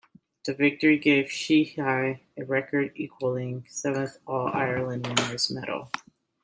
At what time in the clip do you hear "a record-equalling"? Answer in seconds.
1.79-3.67